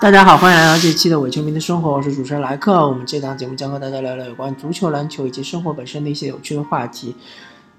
[0.00, 2.88] 大家好，欢迎来到这期的伪球迷的生活，我是主持人莱克。
[2.88, 7.14] 我们这档节目将和大家聊聊有关足球、篮球以及生活本身的一些有趣的话题。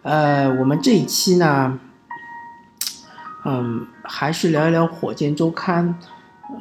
[0.03, 1.79] 呃，我们这一期呢，
[3.43, 5.97] 嗯，还是聊一聊火箭周刊。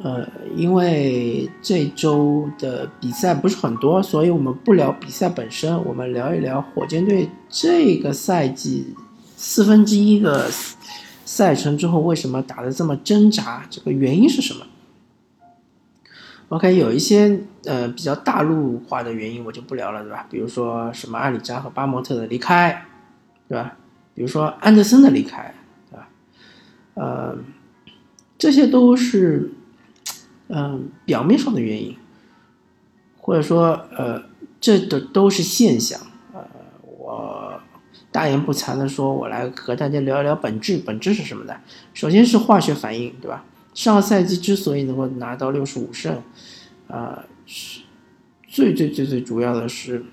[0.03, 8.95] 呃，因为这周的比赛不是很多，所以我们不聊比赛本身，我们聊一聊火箭队这个赛季
[9.37, 10.49] 四分之一个
[11.23, 14.65] 赛程之后为什么打得这么挣扎，这个原因是什么
[16.51, 20.27] ？OK，有一些呃比较大陆化的原因我就不聊了，对吧？
[20.29, 22.85] 比如说什么阿里扎和巴莫特的离开，
[23.47, 23.77] 对吧？
[24.13, 25.53] 比如说安德森的离开，
[25.89, 26.07] 对吧？
[26.93, 27.37] 呃，
[28.37, 29.51] 这些都是。
[30.53, 31.95] 嗯，表面上的原因，
[33.17, 34.21] 或者说，呃，
[34.59, 35.97] 这的都是现象。
[36.33, 36.45] 呃，
[36.83, 37.57] 我
[38.11, 40.77] 大言不惭的说，我来和大家聊一聊本质。
[40.85, 41.55] 本质是什么呢？
[41.93, 43.45] 首先是化学反应，对吧？
[43.73, 46.21] 上个赛季之所以能够拿到六十五胜，
[46.87, 47.81] 啊，是
[48.47, 50.05] 最最最最主要的是，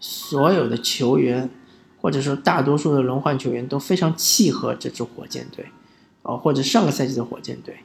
[0.00, 1.48] 所有的球员，
[2.00, 5.66] 或者说大多数的轮换球员都非常契合这支火箭队，
[6.22, 7.78] 哦，或者上个赛季的火箭队。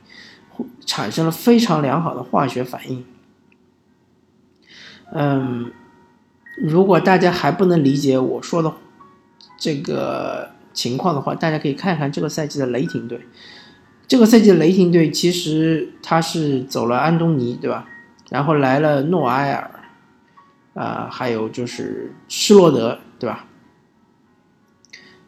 [0.85, 3.03] 产生了非常良好的化学反应。
[5.11, 5.71] 嗯，
[6.57, 8.71] 如果大家还不能理解我说的
[9.57, 13.25] 这个情况的话，大家可以看看这个赛季的雷霆队。
[14.07, 17.87] 这个赛季的雷霆队其实他是走了安东尼，对吧？
[18.29, 19.71] 然后来了诺埃尔，
[20.73, 23.45] 啊，还有就是施罗德，对吧？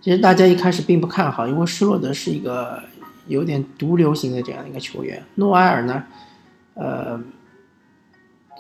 [0.02, 2.84] 其实大家一开始并不看好，因为施罗德是一个。
[3.28, 6.04] 有点毒瘤型的这样一个球员，诺埃尔呢，
[6.76, 7.20] 呃，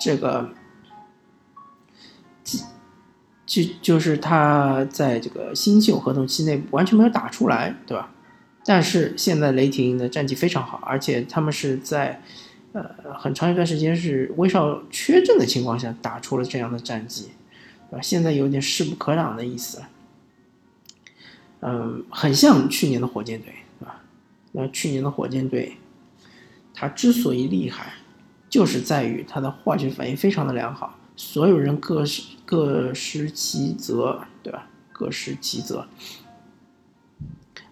[0.01, 0.49] 这个，
[3.45, 8.09] 就就是他在这个新秀合同期内完全没有打出来，对吧？
[8.65, 12.21] 但是现在雷霆的战绩非常好，而且他们是在
[12.73, 17.29] 呃很长一段时间是威少缺阵的情况下打出了这样的战绩，
[17.89, 18.01] 对吧？
[18.01, 19.83] 现在有点势不可挡的意思，
[21.61, 23.53] 嗯，很像去年的火箭队。
[23.85, 24.01] 啊
[24.57, 25.75] 那去年的火箭队，
[26.73, 27.93] 他之所以厉害，
[28.49, 34.69] 就是在于他的化学反应非常的良好，所有人各施各施其责，对吧？
[34.93, 35.85] 各施其责。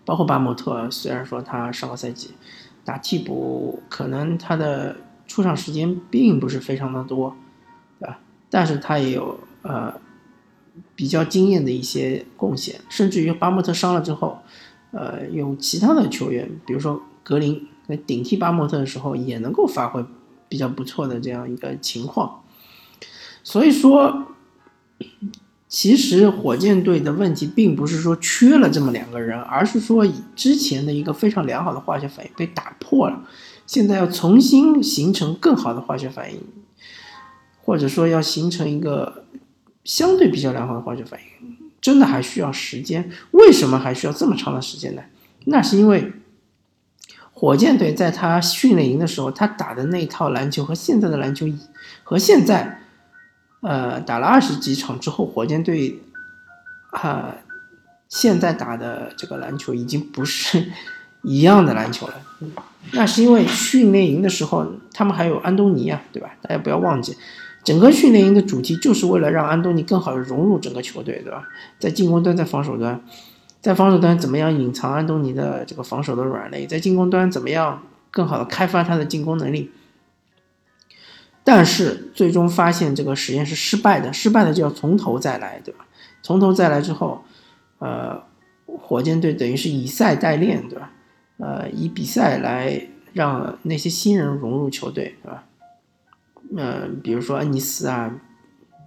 [0.05, 2.31] 包括巴莫特，虽然说他上个赛季
[2.83, 4.97] 打替补，可能他的
[5.27, 7.35] 出场时间并不是非常的多，
[7.99, 8.19] 对吧？
[8.49, 9.93] 但是他也有呃
[10.95, 14.39] 比较惊艳的一些贡献，甚至于巴莫特伤了之后。
[14.95, 20.05] 呃，用其他的球员，比如说格林来顶替巴莫特的时候，也能够发挥
[20.47, 22.43] 比较不错的这样一个情况。
[23.43, 24.27] 所以说，
[25.73, 33.23] 其实火箭队的问题并不是说缺了这么两个人，而是说以之前的一个非常良好的化学反应被打破了，
[33.65, 36.39] 现在要重新形成更好的化学反应，
[37.63, 39.25] 或者说要形成一个
[39.83, 41.57] 相对比较良好的化学反应。
[41.81, 43.09] 真的还需要时间？
[43.31, 45.01] 为什么还需要这么长的时间呢？
[45.45, 46.13] 那是因为
[47.31, 51.47] 火箭队在他训练营的时候，他打的那套篮球和现在的篮球，
[52.03, 52.82] 和现在，
[53.63, 56.01] 呃，打了二十几场之后，火箭队
[56.91, 57.35] 啊，
[58.09, 60.71] 现在打的这个篮球已经不是
[61.21, 62.13] 一样的篮球了。
[62.91, 66.31] 那是因为训练营的时候，他们还有安东尼啊，对吧？
[66.41, 67.15] 大家不要忘记。
[67.63, 71.47] 整个训练营的主题就是为了让安东尼更好的融入整个球队，对吧？
[71.79, 73.01] 在进攻端，在防守端，
[73.61, 76.67] 在防守端怎么样隐藏安东尼的这个防守的软肋？
[76.67, 77.81] 在进攻端怎么样
[78.11, 79.71] 更好的开发他的进攻能力？
[81.43, 85.85] 但是最终发现这个实验是失败的，失败的就要从头再来，对吧？
[86.21, 87.23] 从头再来之后，
[87.79, 88.23] 呃，
[88.65, 90.91] 火箭队等于是以赛代练，对吧？
[91.37, 95.43] 呃，以比赛来让那些新人融入球队，对吧？
[96.55, 98.13] 嗯，比如说恩尼斯啊，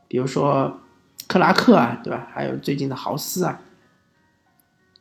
[0.08, 0.80] 比如说
[1.26, 2.28] 克拉克啊，对吧？
[2.32, 3.60] 还有最近的豪斯啊，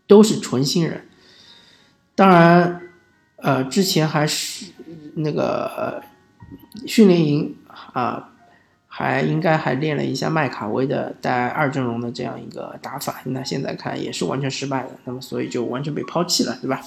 [0.07, 1.07] 都是纯新人。
[2.15, 2.81] 当然，
[3.37, 4.71] 呃，之前还是
[5.15, 6.03] 那个
[6.85, 7.55] 训练营
[7.93, 8.29] 啊，
[8.87, 13.21] 还应该还练了一下麦卡威的带二阵容的这样一个打法。
[13.25, 16.81] 那现在看也是完全失败的，那么所以就完全被抛弃了，对吧？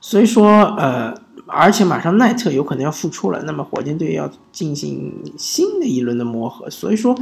[0.00, 1.14] 所以说，呃。
[1.48, 6.68] 而且马上奈特有可能要复出了，那么火箭队要进行新的一轮的磨合。
[6.68, 7.16] 所以说，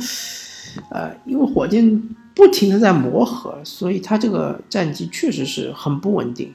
[0.89, 2.01] 呃，因为火箭
[2.35, 6.55] 不停的在磨合，所以他这个战绩确实是很不稳定，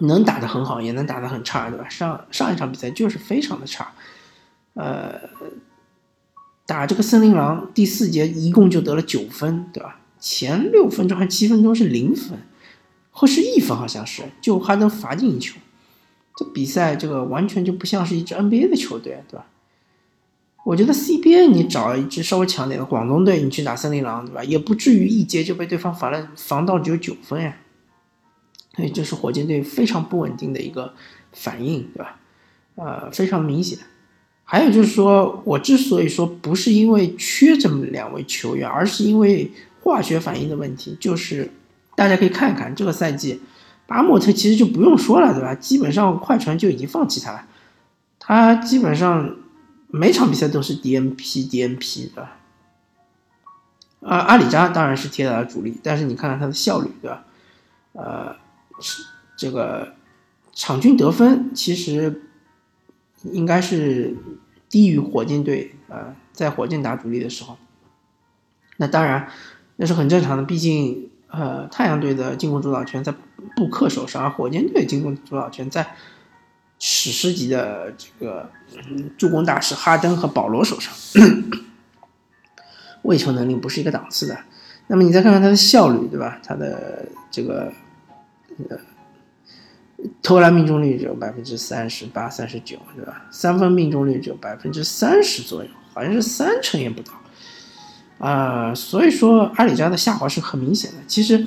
[0.00, 1.88] 能打得很好，也能打得很差，对吧？
[1.88, 3.92] 上上一场比赛就是非常的差，
[4.74, 5.20] 呃，
[6.66, 10.00] 打这个森林狼第四节一共就得了九分，对吧？
[10.20, 12.38] 前六分钟还七分钟是零分。
[13.10, 15.58] 或是一分好像是，就哈登罚进一球，
[16.36, 19.46] 这比赛这个完全就不像是一支 NBA 的球队，对吧？
[20.64, 24.44] 我觉得 CBA 你找一支稍微强点的广东队，你去打森林狼，对吧？
[24.44, 27.56] 也不至于一节就被对方罚了，防到只有九分呀。
[28.78, 30.94] 所以这是火箭队非常不稳定的一个
[31.32, 32.20] 反应，对吧？
[32.76, 33.76] 呃，非常明显。
[34.44, 39.50] 还有就是说，我之所以说不是因为缺这么两位球员，而是因为
[39.82, 40.96] 化学反应的问题。
[41.00, 41.50] 就是
[41.96, 43.40] 大家可以看看这个赛季，
[43.88, 45.52] 巴莫特其实就不用说了，对吧？
[45.56, 47.44] 基本上快船就已经放弃他了，
[48.20, 49.34] 他基本上。
[49.90, 52.28] 每场比赛都是 DNP DNP 的，
[54.02, 57.24] 啊，阿里扎当然是铁打的主力，但是你看看他的效率，对吧？
[57.94, 58.36] 呃，
[58.80, 59.02] 是
[59.36, 59.94] 这个
[60.52, 62.22] 场均得分其实
[63.24, 64.16] 应该是
[64.68, 67.56] 低于火箭队，呃，在火箭打主力的时候，
[68.76, 69.28] 那当然
[69.76, 73.14] 那是很正常的，毕竟呃，太阳队的进攻主导权在
[73.56, 75.94] 布克手上，而火箭队进攻主导权在。
[76.80, 78.48] 史诗级的这个
[79.16, 80.94] 助攻大师哈登和保罗手上，
[83.02, 84.38] 喂球能力不是一个档次的。
[84.86, 86.38] 那么你再看看他的效率，对吧？
[86.40, 87.72] 他的这个
[88.68, 88.76] 呃
[90.22, 93.26] 投篮命中率只有百分之三十八、三十九，对吧？
[93.30, 97.12] 三分命中率只有百分之三十左右，好像是三成也不到
[98.18, 98.74] 啊。
[98.74, 100.98] 所以说阿里扎的下滑是很明显的。
[101.06, 101.44] 其实。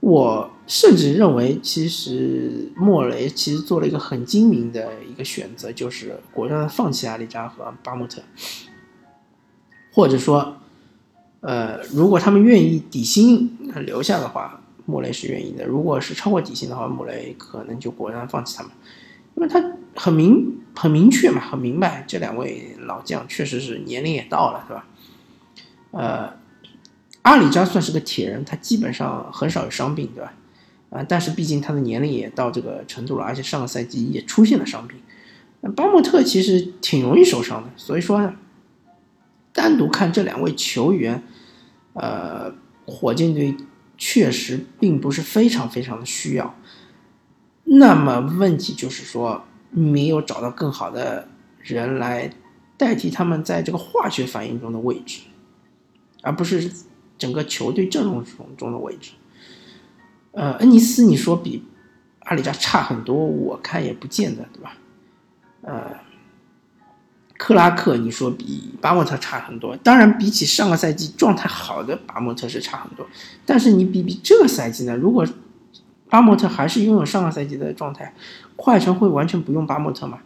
[0.00, 8.22] 我甚至认为，其实莫雷其实做了一个很精明的一个选择，就是果断的放弃阿里扎和巴姆特，
[9.92, 10.56] 或者说，
[11.40, 18.72] 呃，如果他们愿意底薪留下的话，莫雷是愿意的；如果是超过底薪的话，莫雷可能就果断放弃他们，
[19.36, 19.62] 因为他
[19.94, 24.86] 很明很明确嘛，很明白这两位老将确实是年龄也到了，是吧？
[25.92, 26.40] 呃。
[27.22, 30.32] 阿里扎算是个铁人，他基本上很少有伤病，对吧？
[30.88, 34.98] 啊，但是毕竟他的年龄也到这个程度了，而且上个赛季也出现了伤病。
[35.60, 38.34] 那巴莫特其实挺容易受伤的，所以说呢，
[39.52, 41.22] 单独看这两位球员，
[41.92, 42.50] 呃，
[42.86, 43.54] 火箭队
[44.00, 46.52] 确实并不是非常非常的需要。
[47.62, 51.28] 那么问题就是说，没有找到更好的
[51.60, 52.32] 人来
[52.76, 55.20] 代替他们在这个化学反应中的位置，
[56.22, 56.72] 而不是。
[57.20, 59.10] 整个球队阵容中中的位置，
[60.32, 61.62] 呃，恩尼斯你说比
[62.20, 64.74] 阿里扎差很多，我看也不见得，对吧？
[65.60, 66.00] 呃，
[67.40, 73.06] 克拉克你说比巴莫特差很多，当然比起上个赛季状态好的巴莫特是差很多，
[73.46, 74.94] 但是你比比这个赛季呢？
[74.94, 75.26] 如果
[76.10, 78.14] 巴莫特还是拥有上个赛季的状态，
[78.56, 80.18] 快船会完全不用巴莫特吗？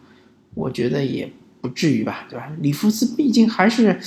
[0.55, 1.31] 我觉得也
[1.61, 2.51] 不至于吧，对吧？
[2.59, 3.97] 里弗斯毕竟还是，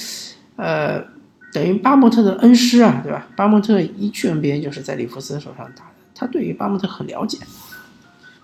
[0.57, 1.03] 呃。
[1.51, 3.27] 等于巴莫特的恩师啊，对吧？
[3.35, 7.39] 巴莫特一去 NBA 就是在里弗斯手上打的，他对于巴莫特很了解，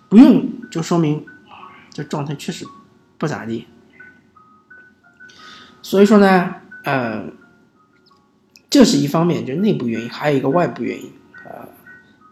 [0.09, 1.23] 不用就说明
[1.93, 2.65] 这状态确实
[3.19, 3.67] 不咋地。
[5.85, 6.55] 所以说呢，
[6.85, 7.27] 呃，
[8.71, 11.13] 这是一方面，就是内部原因，还有一个外部原因，
[11.45, 11.69] 呃，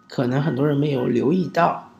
[0.08, 1.92] 可能很多人没有留意到，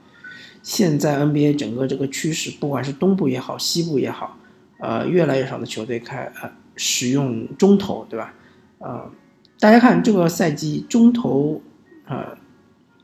[0.63, 4.39] 现在 NBA 整个这个趋势，不管是东部也好，西部也好，
[4.81, 8.33] 呃，越来越少的球队开呃使用中投，对吧？
[8.79, 9.11] 呃，
[9.61, 11.61] 大家看这个赛季中投，
[12.07, 12.39] 呃，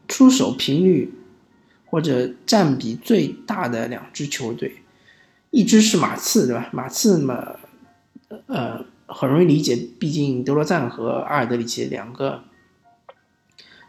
[0.08, 1.12] 出手频率
[1.84, 4.76] 或者占比最大的两支球队，
[5.50, 6.70] 一支是马刺，对吧？
[6.72, 7.56] 马刺嘛，
[8.46, 12.44] 呃，很容易理解，毕竟德罗赞和阿尔德里奇两个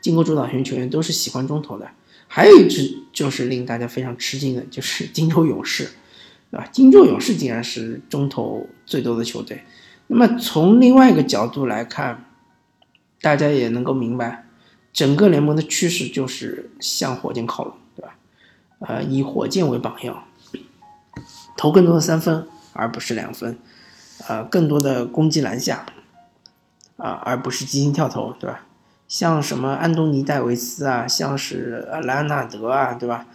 [0.01, 1.89] 进攻主导型球员都是喜欢中投的。
[2.27, 5.89] 还有一支就是令大家非常吃惊的，就是金州勇士，
[6.51, 6.67] 对吧？
[6.71, 9.63] 金州勇士竟然是中投最多的球队。
[10.07, 12.25] 那么从另外一个角度来看，
[13.19, 14.45] 大家也能够明白，
[14.93, 18.15] 整个联盟的趋势就是向火箭靠拢，对吧？
[18.79, 20.23] 呃，以火箭为榜样，
[21.57, 23.57] 投更多的三分而不是两分，
[24.29, 25.87] 呃，更多的攻击篮下，
[26.97, 28.61] 啊，而不是激情跳投，对吧？
[29.07, 33.25] 像什么安东尼戴维斯啊，像是莱昂纳德啊，对吧？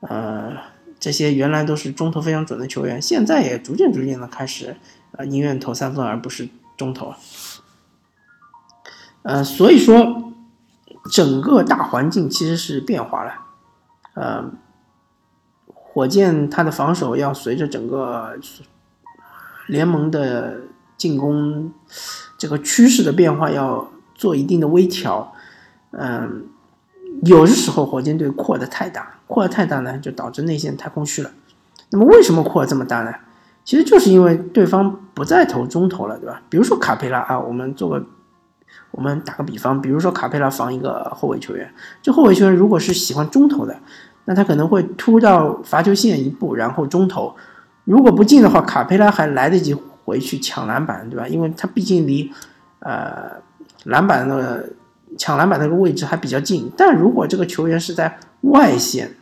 [0.00, 0.52] 呃，
[1.00, 4.76] 这些原来都是中投非常准的球员，现在也逐渐逐渐的开始。
[5.16, 7.12] 啊，宁愿投三分而不是中投。
[9.22, 10.32] 呃，所以说
[11.10, 13.32] 整个大环境其实是变化了。
[14.14, 14.52] 呃，
[15.66, 18.38] 火箭它的防守要随着整个
[19.66, 20.60] 联盟的
[20.96, 21.72] 进攻
[22.38, 25.32] 这个趋势的变化要做一定的微调。
[25.90, 26.44] 嗯，
[27.22, 31.30] 有的时候火箭队扩的太大，扩的太大呢，就导致内线太空虚了。
[31.90, 33.14] 那么为什么扩得这么大呢？
[33.64, 36.42] 其实就是因为对方不再投中投了，对吧？
[36.48, 38.04] 比如说卡佩拉啊，我们做个，
[38.90, 43.76] 我们打个比方，比如说卡佩拉防一个后卫球员，这后卫球员如果是喜欢中投的，
[44.26, 47.34] 那他可能会突到罚球线一步，然后中投。
[47.86, 49.72] 如果不进的话，卡佩拉还来得及
[50.04, 51.26] 回去抢篮板，对吧？
[51.26, 52.30] 因为他毕竟离
[52.80, 53.40] 呃
[53.84, 54.68] 篮板的
[55.16, 56.70] 抢篮板那个位置还比较近。
[56.76, 59.14] 但如果这个球员是在外线，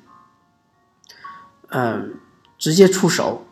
[1.69, 2.15] 嗯，
[2.59, 3.47] 直接出手，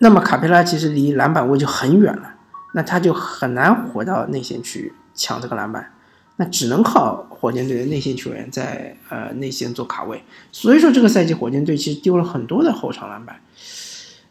[0.00, 2.34] 那么卡佩拉其实离篮板位就很远了，
[2.74, 5.92] 那他就很难回到内线去抢这个篮板。
[6.38, 13.40] 那只能靠火箭队的内线球员在呃内线做卡位，所以说这个赛季火箭队其实丢了很多的后场篮板，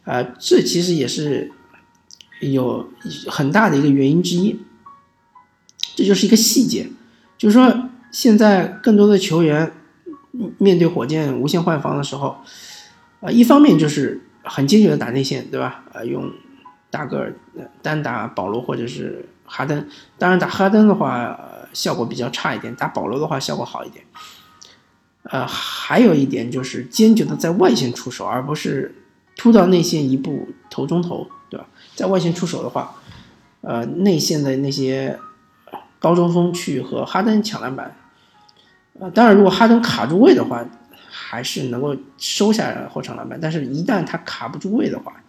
[0.05, 1.51] 呃，这其实也是
[2.39, 2.89] 有
[3.27, 4.59] 很大的一个原因之一。
[5.95, 6.88] 这就是一个细节，
[7.38, 9.71] 就是说现在更多的球员
[10.57, 12.38] 面对火箭无限换防的时候，
[13.19, 15.83] 呃，一方面就是很坚决的打内线，对吧？
[15.93, 16.31] 呃，用
[16.89, 17.35] 大个儿
[17.81, 21.39] 单打保罗或者是哈登，当然打哈登的话。
[21.74, 24.05] 效果比较差一点，打保罗的话效果好一点。
[25.24, 28.95] 呃，还有一点就是坚决的在外线出手，而不是
[29.36, 31.68] 突到内线一步投中投，对吧？
[31.96, 32.96] 在外线出手的话，
[33.62, 35.20] 呃，内线的那些
[36.00, 37.96] 高中锋去和哈登抢篮板，
[39.00, 40.65] 呃，当然如果哈登卡住位的话，
[41.10, 45.24] 还是能够收下来后场篮板，但是一旦他卡不住位的话，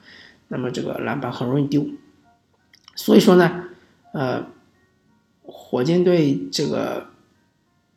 [0.48, 1.86] 那么这个篮板很容易丢。
[2.94, 3.64] 所以说呢，
[4.12, 4.46] 呃。
[5.48, 7.06] 火箭队这个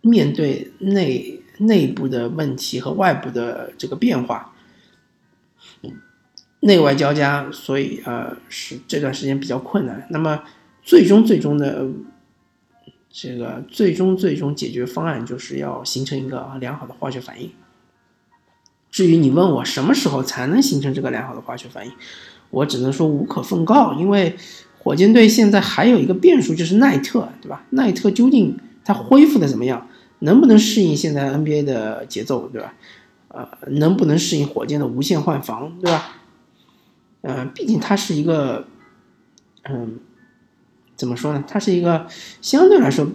[0.01, 4.53] 面对内内部的问题和外部的这个变化，
[6.61, 10.07] 内外交加，所以呃是这段时间比较困难。
[10.09, 10.43] 那么
[10.83, 11.87] 最终最终的
[13.09, 17.51] 这个最终最终解决方案就是要形成一个良好的化学反应。
[18.91, 21.91] 至于你问我什么时候才能形成这个良好的化学反应，
[22.49, 24.35] 我只能说无可奉告，因为。
[24.81, 27.65] 火箭队现在还有一个变数，就是奈特，对吧？
[27.71, 29.85] 奈特究竟他恢复的怎么样？
[30.19, 32.73] 能不能适应现在 NBA 的节奏，对吧？
[33.27, 36.18] 呃，能不能适应火箭的无限换防，对吧？
[37.21, 38.67] 呃，毕竟他是一个，
[39.63, 39.99] 嗯，
[40.95, 41.43] 怎么说呢？
[41.47, 42.07] 他是一个
[42.41, 43.07] 相对来说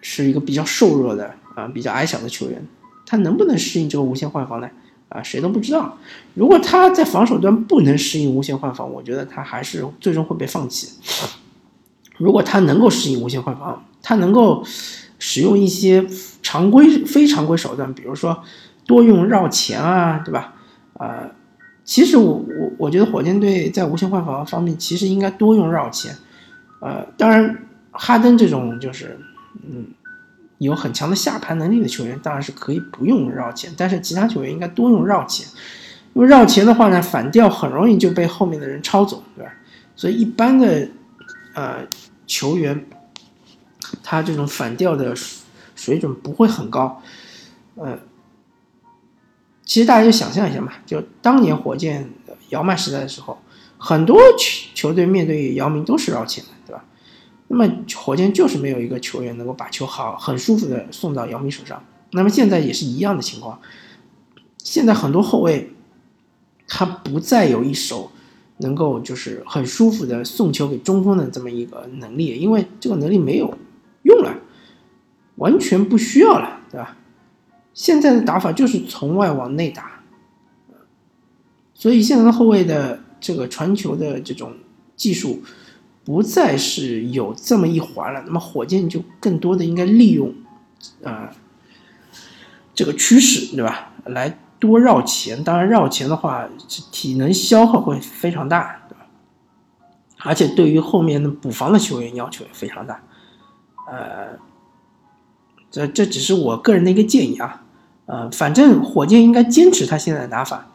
[0.00, 2.66] 是一个比较瘦弱的啊，比较矮小的球员，
[3.06, 4.68] 他能不能适应这个无限换防呢？
[5.08, 5.96] 啊，谁都不知道。
[6.34, 10.98] 如果他在防守端不能适应无限换防，我觉得他还是最终会被放弃。
[12.18, 14.64] 如果他能够适应无限换防，他能够
[15.18, 16.04] 使用一些
[16.42, 18.42] 常规、非常规手段，比如说
[18.84, 20.54] 多用绕前啊，对吧？
[20.94, 21.30] 啊，
[21.86, 26.14] 其实我我我觉得火箭队在无限换防方面其实应该多用绕前。
[26.82, 27.56] 呃，当然，
[27.92, 29.18] 哈登这种就是
[29.66, 29.86] 嗯。
[30.58, 35.46] 有很强的下盘能力的球员当然是可以不用绕前，但是其他球员应该多用绕前，
[36.14, 39.52] 因为绕前的话呢，反调很容易就被后面的人抄走，对吧？
[39.94, 40.88] 所以一般的
[41.52, 41.86] 呃
[42.26, 42.86] 球员，
[44.02, 45.14] 他这种反调的
[45.74, 47.02] 水准不会很高。
[47.74, 47.98] 呃，
[49.66, 52.08] 其实大家就想象一下嘛，就当年火箭
[52.48, 53.36] 姚曼时代的时候，
[53.76, 56.84] 很多球球队面对姚明都是绕前的，对吧？
[57.48, 61.84] 那么火箭就是没有一个球员能够把球好很舒服的送到姚明手上。
[62.12, 63.60] 那么现在也是一样的情况。
[64.58, 65.72] 现在很多后卫，
[66.68, 68.12] 他不再有一手
[68.58, 73.52] 能够就是很舒服的送球给中锋的这么一个能力，因为这个能力没有
[74.02, 74.32] 用了，
[75.36, 76.96] 完全不需要了，对吧？
[77.76, 80.00] 现在的打法就是从外往内打，
[81.74, 84.52] 所以现在的后卫的这个传球的这种
[84.96, 85.44] 技术。
[86.06, 90.32] 不再是有这么一环了，那么火箭就更多的应该利用，
[91.02, 91.32] 啊，
[92.76, 93.92] 这个趋势，对吧？
[94.04, 96.48] 来多绕前，当然绕前的话，
[96.92, 99.08] 体能消耗会非常大，对吧？
[100.18, 103.02] 而且对于后面的补防的球员要求也非常大，
[103.90, 104.38] 呃，
[105.72, 107.64] 这这只是我个人的一个建议啊，
[108.06, 110.66] 呃，反正火箭应该坚持他现在的打法。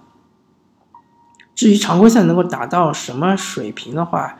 [1.55, 4.37] 至于常规赛能够打到什么水平的话，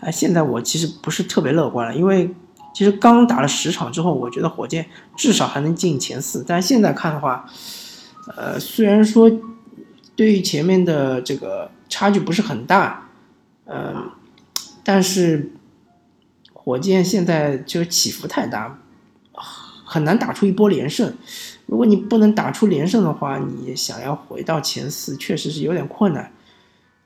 [0.00, 2.34] 啊，现在我其实不是特别乐观了，因为
[2.72, 4.86] 其实刚打了十场之后，我觉得火箭
[5.16, 6.44] 至少还能进前四。
[6.46, 7.44] 但现在看的话，
[8.36, 9.30] 呃，虽然说
[10.16, 13.08] 对于前面的这个差距不是很大，
[13.66, 14.10] 嗯，
[14.82, 15.52] 但是
[16.52, 18.78] 火箭现在就是起伏太大，
[19.94, 21.14] 很难打出一波连胜。
[21.66, 26.32] 如果你不能打出连胜的话，你想要回到前四，确实是有点困难。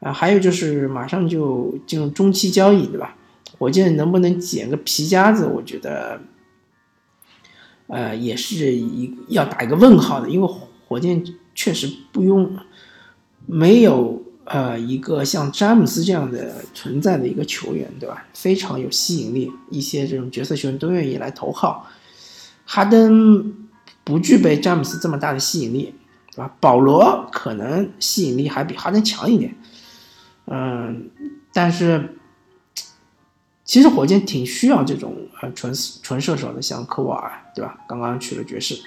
[0.00, 3.14] 啊，还有就是马上就进入中期交易，对吧？
[3.58, 5.44] 火箭能不能捡个皮夹子？
[5.46, 6.18] 我觉得，
[7.88, 10.48] 呃，也是一要打一个问号的，因为
[10.86, 11.22] 火箭
[11.54, 12.56] 确实不用
[13.44, 18.26] 没有呃一个像詹姆斯这样的存在的一个球员，对吧？
[18.32, 21.86] 非常有吸引力，一些这种角色球员都愿意来投号。
[22.70, 23.54] 哈登
[24.04, 25.94] 不具备詹姆斯这么大的吸引力，
[26.30, 26.54] 对吧？
[26.60, 29.56] 保罗可能吸引力还比哈登强一点，
[30.44, 31.10] 嗯，
[31.54, 32.18] 但是
[33.64, 35.72] 其实火箭挺需要这种呃纯
[36.02, 37.78] 纯射手的，像科沃尔，对吧？
[37.88, 38.78] 刚刚去了爵士，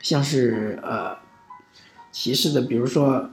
[0.00, 1.16] 像是呃
[2.12, 3.28] 骑士的，比如说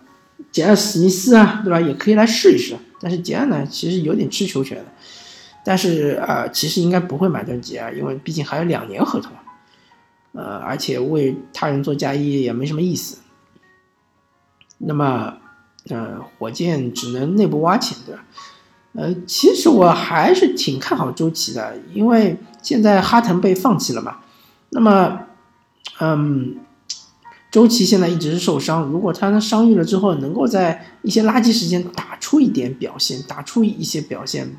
[0.51, 1.79] 杰尔史密斯啊，对吧？
[1.79, 2.75] 也可以来试一试。
[2.99, 4.85] 但是杰尔呢，其实有点吃球权的，
[5.67, 9.33] 但是啊，其实应该不会买断杰尔，因为毕竟还有两年合同。
[10.31, 13.17] 呃，而且为他人做嫁衣也没什么意思。
[14.77, 15.33] 那么，
[15.89, 18.23] 呃，火箭只能内部挖钱，对吧？
[18.93, 24.19] 呃，其实我还是挺看好周琦的，因为现在哈腾被放弃了嘛。
[24.69, 25.19] 那么，
[25.99, 26.59] 嗯，
[27.51, 34.55] 周琦现在一直是受伤，如果他能伤愈了之后，能够在一些垃圾时间打出一点表现，打出一些表现，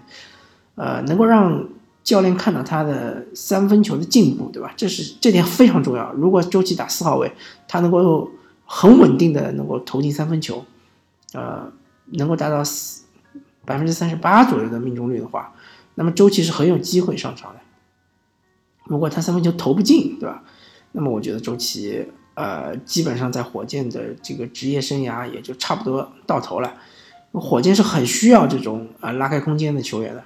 [0.78, 1.68] 呃，能够让。
[2.04, 4.72] 教练看到他的三分球的进步，对吧？
[4.78, 6.10] 这是这点非常重要。
[6.14, 7.30] 如果周琦打四号位，
[7.66, 8.30] 他能够
[8.64, 10.64] 很稳定的能够投进三分球，
[11.34, 11.70] 呃，
[12.12, 12.62] 能够达到
[13.66, 15.52] 百分之三十八左右的命中率的话，
[15.96, 17.60] 那么周琦是很有机会上场的。
[18.86, 20.42] 如果他三分球投不进，对吧？
[20.92, 26.72] 那么我觉得周琦呃，基本上在火箭的这个职业生涯也就差不多到头了。
[27.32, 30.24] 火箭是很需要这种啊拉开空间的球员的。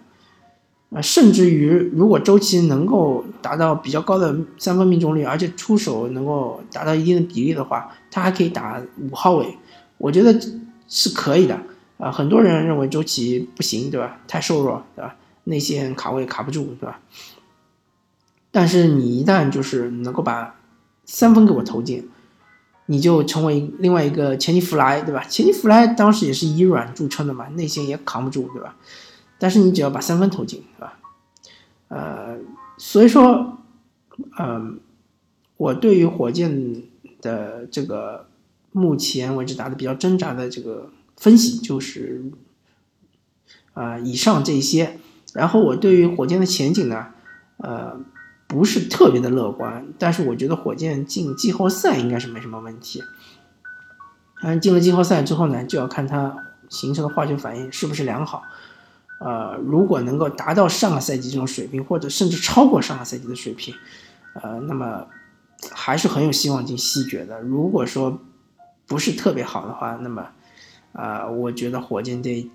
[0.94, 9.56] 啊，甚至于，如果周琦能够达到比较高的三分命中率，而且出手能够达到一定的比例的话，他还可以打五号位，
[9.96, 10.38] 我觉得
[10.86, 11.58] 是可以的。
[11.96, 14.18] 啊，很多人认为周琦不行，对吧？
[14.26, 15.14] 太瘦弱，对吧？
[15.44, 17.00] 内线卡位卡不住，对吧？
[18.50, 20.56] 但是你一旦就是能够把
[21.06, 22.10] 三分给我投进，
[22.86, 25.24] 你就成为另外一个钱尼弗莱，对吧？
[25.24, 28.76] 钱尼弗莱当时也是以软著称的嘛，内线也扛不住，对吧？
[29.42, 31.00] 但是你只要把三分投进，是吧？
[31.88, 32.38] 呃，
[32.78, 33.58] 所以说，
[34.38, 34.78] 嗯，
[35.56, 36.84] 我对于火箭
[37.20, 38.28] 的这个
[38.70, 42.30] 目前为止打的比较挣扎的这个分析就是，
[43.74, 45.00] 啊，以上这些。
[45.34, 47.08] 然后我对于火箭的前景呢，
[47.56, 47.98] 呃，
[48.46, 49.88] 不是特别的乐观。
[49.98, 53.02] 但是我觉得火箭进季后赛应该是没什么问题。
[54.44, 56.36] 嗯，进了季后赛之后呢，就要看它
[56.68, 58.44] 形成的化学反应是不是良好。
[59.24, 63.74] 呃，如果能够达到上个赛季这种水平，或者甚至超过上个赛季的水平，
[64.34, 65.06] 呃，那么
[65.70, 67.40] 还是很有希望进西决的。
[67.40, 68.20] 如果说
[68.86, 70.26] 不是特别好的话，那么
[70.92, 72.50] 啊，我觉得火箭队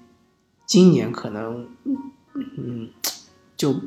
[0.65, 1.67] 今年可能，
[2.33, 2.89] 嗯，
[3.55, 3.79] 就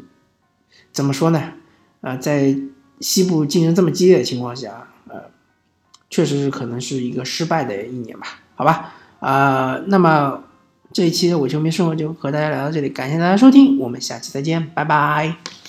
[0.90, 1.52] 怎么说呢？
[2.00, 2.56] 啊，在
[3.00, 5.24] 西部竞争这么激烈的情况下，呃，
[6.08, 8.26] 确实是可能是一个失败的一年吧？
[8.54, 10.44] 好吧，啊，那么。
[10.92, 15.59] 这一期的伪球迷生活就和大家聊到这里，感谢大家收听，我们下期再见，拜拜。